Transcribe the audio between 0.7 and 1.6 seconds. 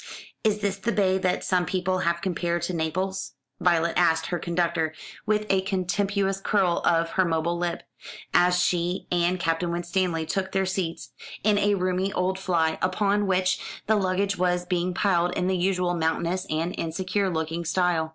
the bay that